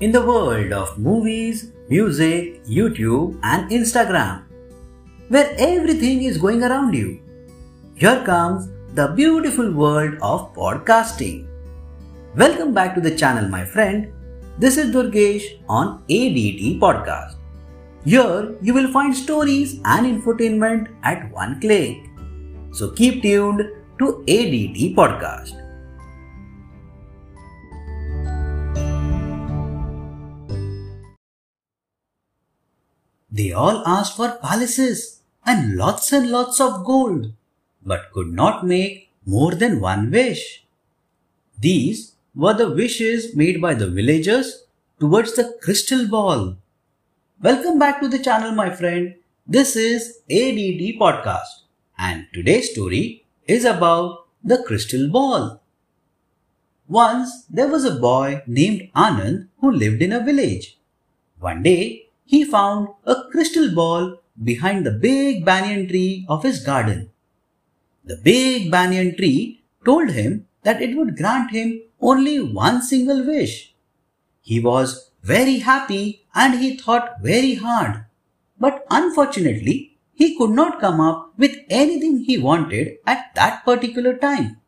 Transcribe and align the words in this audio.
in 0.00 0.12
the 0.12 0.24
world 0.24 0.72
of 0.72 0.96
movies, 0.96 1.72
music, 1.88 2.64
YouTube, 2.64 3.36
and 3.42 3.68
Instagram, 3.70 4.44
where 5.28 5.52
everything 5.58 6.22
is 6.22 6.38
going 6.38 6.62
around 6.62 6.94
you. 6.94 7.20
Here 7.96 8.22
comes 8.24 8.68
the 8.94 9.08
beautiful 9.08 9.72
world 9.72 10.14
of 10.22 10.54
podcasting. 10.54 11.48
Welcome 12.36 12.72
back 12.72 12.94
to 12.94 13.00
the 13.00 13.16
channel, 13.16 13.48
my 13.48 13.64
friend. 13.64 14.12
This 14.56 14.76
is 14.76 14.94
Durgesh 14.94 15.60
on 15.68 16.04
ADT 16.08 16.78
Podcast. 16.78 17.34
Here 18.04 18.56
you 18.62 18.74
will 18.74 18.92
find 18.92 19.14
stories 19.14 19.80
and 19.84 20.06
infotainment 20.06 20.88
at 21.02 21.30
one 21.32 21.60
click. 21.60 21.96
So 22.70 22.92
keep 22.92 23.22
tuned 23.22 23.62
to 23.98 24.24
ADT 24.28 24.94
Podcast. 24.94 25.67
They 33.38 33.52
all 33.52 33.86
asked 33.86 34.16
for 34.16 34.36
palaces 34.42 35.20
and 35.46 35.76
lots 35.76 36.12
and 36.12 36.28
lots 36.28 36.60
of 36.60 36.84
gold, 36.84 37.34
but 37.86 38.10
could 38.10 38.32
not 38.32 38.66
make 38.66 39.10
more 39.24 39.54
than 39.54 39.80
one 39.80 40.10
wish. 40.10 40.64
These 41.60 42.16
were 42.34 42.54
the 42.54 42.68
wishes 42.68 43.36
made 43.36 43.60
by 43.60 43.74
the 43.74 43.88
villagers 43.88 44.64
towards 44.98 45.36
the 45.36 45.56
crystal 45.62 46.08
ball. 46.08 46.56
Welcome 47.40 47.78
back 47.78 48.00
to 48.00 48.08
the 48.08 48.18
channel, 48.18 48.50
my 48.50 48.70
friend. 48.74 49.14
This 49.46 49.76
is 49.76 50.18
ADT 50.28 50.98
Podcast, 50.98 51.62
and 51.96 52.26
today's 52.34 52.72
story 52.72 53.24
is 53.46 53.64
about 53.64 54.26
the 54.42 54.64
crystal 54.64 55.08
ball. 55.08 55.62
Once 56.88 57.44
there 57.48 57.68
was 57.68 57.84
a 57.84 58.00
boy 58.00 58.42
named 58.48 58.90
Anand 58.96 59.46
who 59.60 59.70
lived 59.70 60.02
in 60.02 60.10
a 60.10 60.24
village. 60.24 60.76
One 61.38 61.62
day 61.62 62.07
he 62.32 62.44
found 62.44 62.88
a 63.06 63.14
crystal 63.32 63.68
ball 63.74 64.02
behind 64.50 64.84
the 64.84 64.96
big 65.08 65.44
banyan 65.46 65.88
tree 65.88 66.26
of 66.28 66.42
his 66.42 66.62
garden. 66.62 67.08
The 68.04 68.16
big 68.16 68.70
banyan 68.70 69.16
tree 69.16 69.62
told 69.86 70.10
him 70.10 70.46
that 70.62 70.82
it 70.82 70.94
would 70.94 71.16
grant 71.16 71.52
him 71.52 71.80
only 72.00 72.38
one 72.40 72.82
single 72.82 73.24
wish. 73.24 73.74
He 74.42 74.60
was 74.60 75.10
very 75.22 75.60
happy 75.60 76.26
and 76.34 76.60
he 76.60 76.76
thought 76.76 77.22
very 77.22 77.54
hard. 77.54 78.04
But 78.60 78.84
unfortunately, 78.90 79.96
he 80.12 80.36
could 80.36 80.50
not 80.50 80.80
come 80.80 81.00
up 81.00 81.32
with 81.38 81.56
anything 81.70 82.24
he 82.24 82.36
wanted 82.36 82.98
at 83.06 83.34
that 83.36 83.64
particular 83.64 84.16
time. 84.18 84.58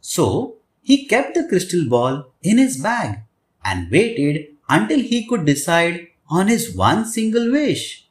So, 0.00 0.56
he 0.80 1.04
kept 1.06 1.34
the 1.34 1.46
crystal 1.46 1.86
ball 1.86 2.32
in 2.42 2.56
his 2.56 2.78
bag 2.78 3.18
and 3.64 3.90
waited 3.90 4.46
until 4.68 5.00
he 5.00 5.26
could 5.26 5.44
decide 5.44 6.06
on 6.28 6.48
his 6.48 6.74
one 6.74 7.04
single 7.04 7.50
wish. 7.50 8.08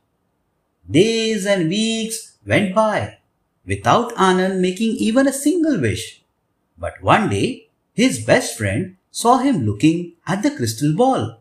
Days 0.90 1.46
and 1.46 1.70
weeks 1.70 2.38
went 2.46 2.76
by 2.76 3.18
without 3.66 4.14
Anand 4.16 4.60
making 4.60 4.92
even 4.98 5.28
a 5.28 5.34
single 5.34 5.80
wish. 5.80 6.24
But 6.78 7.02
one 7.02 7.30
day, 7.30 7.70
his 7.94 8.24
best 8.24 8.58
friend 8.58 8.98
saw 9.12 9.38
him 9.38 9.66
looking 9.66 10.14
at 10.28 10.44
the 10.44 10.52
crystal 10.52 10.94
ball. 10.96 11.40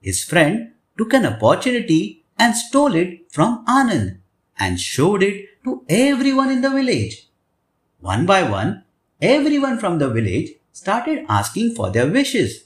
His 0.00 0.22
friend 0.22 0.72
took 0.96 1.12
an 1.14 1.26
opportunity 1.26 2.24
and 2.38 2.54
stole 2.54 2.94
it 2.94 3.32
from 3.32 3.64
Anand 3.66 4.18
and 4.58 4.78
showed 4.78 5.22
it 5.22 5.48
to 5.64 5.84
everyone 5.88 6.50
in 6.50 6.60
the 6.60 6.70
village. 6.70 7.28
One 8.00 8.26
by 8.26 8.42
one, 8.42 8.84
everyone 9.20 9.78
from 9.78 9.98
the 9.98 10.08
village 10.08 10.50
started 10.72 11.24
asking 11.28 11.74
for 11.74 11.90
their 11.90 12.06
wishes. 12.06 12.64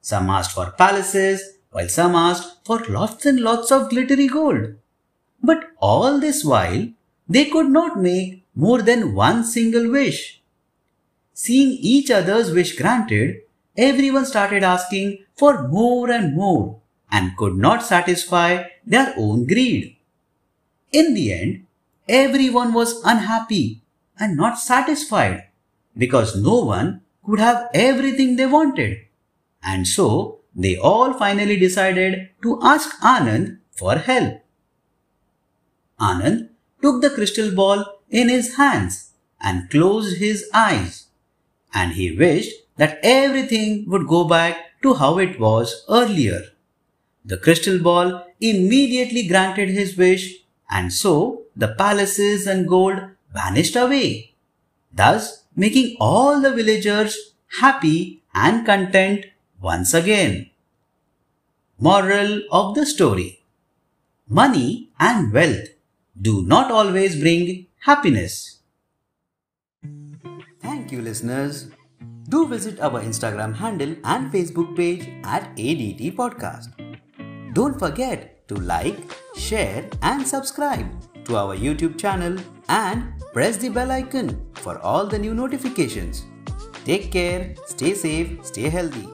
Some 0.00 0.30
asked 0.30 0.52
for 0.52 0.70
palaces, 0.72 1.57
while 1.70 1.88
some 1.88 2.14
asked 2.14 2.64
for 2.64 2.84
lots 2.88 3.26
and 3.26 3.40
lots 3.40 3.70
of 3.70 3.90
glittery 3.90 4.26
gold. 4.26 4.74
But 5.42 5.70
all 5.78 6.18
this 6.18 6.44
while, 6.44 6.88
they 7.28 7.44
could 7.46 7.70
not 7.70 8.00
make 8.00 8.44
more 8.54 8.82
than 8.82 9.14
one 9.14 9.44
single 9.44 9.90
wish. 9.90 10.40
Seeing 11.34 11.70
each 11.80 12.10
other's 12.10 12.50
wish 12.50 12.76
granted, 12.76 13.42
everyone 13.76 14.26
started 14.26 14.64
asking 14.64 15.24
for 15.36 15.68
more 15.68 16.10
and 16.10 16.34
more 16.34 16.80
and 17.10 17.36
could 17.36 17.56
not 17.56 17.82
satisfy 17.82 18.64
their 18.84 19.14
own 19.16 19.46
greed. 19.46 19.96
In 20.90 21.14
the 21.14 21.32
end, 21.32 21.66
everyone 22.08 22.72
was 22.72 23.00
unhappy 23.04 23.80
and 24.18 24.36
not 24.36 24.58
satisfied 24.58 25.44
because 25.96 26.34
no 26.34 26.64
one 26.64 27.02
could 27.24 27.38
have 27.38 27.68
everything 27.74 28.36
they 28.36 28.46
wanted. 28.46 28.98
And 29.62 29.86
so 29.86 30.37
they 30.58 30.76
all 30.76 31.12
finally 31.14 31.56
decided 31.56 32.30
to 32.42 32.58
ask 32.62 33.00
Anand 33.00 33.58
for 33.70 33.96
help. 33.96 34.42
Anand 36.00 36.48
took 36.82 37.00
the 37.00 37.10
crystal 37.10 37.54
ball 37.54 37.84
in 38.10 38.28
his 38.28 38.56
hands 38.56 39.12
and 39.40 39.70
closed 39.70 40.18
his 40.18 40.44
eyes, 40.52 41.06
and 41.72 41.92
he 41.92 42.10
wished 42.10 42.52
that 42.76 42.98
everything 43.04 43.84
would 43.88 44.08
go 44.08 44.24
back 44.24 44.56
to 44.82 44.94
how 44.94 45.18
it 45.18 45.38
was 45.38 45.84
earlier. 45.88 46.42
The 47.24 47.36
crystal 47.36 47.78
ball 47.78 48.26
immediately 48.40 49.28
granted 49.28 49.68
his 49.68 49.96
wish, 49.96 50.38
and 50.70 50.92
so 50.92 51.44
the 51.54 51.68
palaces 51.68 52.46
and 52.46 52.68
gold 52.68 52.98
vanished 53.32 53.76
away, 53.76 54.34
thus 54.92 55.44
making 55.54 55.96
all 56.00 56.40
the 56.40 56.52
villagers 56.52 57.34
happy 57.60 58.22
and 58.34 58.66
content 58.66 59.26
once 59.60 59.94
again. 59.94 60.47
Moral 61.80 62.42
of 62.50 62.74
the 62.74 62.84
story 62.84 63.44
Money 64.28 64.90
and 64.98 65.32
wealth 65.32 65.68
do 66.20 66.42
not 66.42 66.72
always 66.72 67.14
bring 67.20 67.66
happiness. 67.78 68.58
Thank 70.60 70.90
you, 70.90 71.00
listeners. 71.00 71.70
Do 72.28 72.48
visit 72.48 72.80
our 72.80 73.00
Instagram 73.00 73.54
handle 73.54 73.94
and 74.02 74.32
Facebook 74.32 74.74
page 74.74 75.08
at 75.22 75.54
ADT 75.56 76.16
Podcast. 76.16 76.74
Don't 77.54 77.78
forget 77.78 78.48
to 78.48 78.56
like, 78.56 78.98
share, 79.36 79.88
and 80.02 80.26
subscribe 80.26 80.90
to 81.26 81.36
our 81.36 81.56
YouTube 81.56 81.96
channel 81.96 82.36
and 82.68 83.22
press 83.32 83.56
the 83.56 83.68
bell 83.68 83.92
icon 83.92 84.44
for 84.54 84.80
all 84.80 85.06
the 85.06 85.18
new 85.18 85.32
notifications. 85.32 86.24
Take 86.84 87.12
care, 87.12 87.54
stay 87.66 87.94
safe, 87.94 88.44
stay 88.44 88.68
healthy. 88.68 89.08